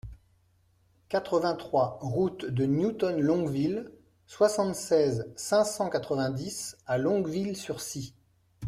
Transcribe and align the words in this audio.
quatre-vingt-trois 1.09 1.99
route 2.01 2.43
de 2.45 2.65
Newton 2.65 3.19
Longville, 3.21 3.91
soixante-seize, 4.25 5.31
cinq 5.35 5.63
cent 5.63 5.91
quatre-vingt-dix 5.91 6.75
à 6.87 6.97
Longueville-sur-Scie 6.97 8.15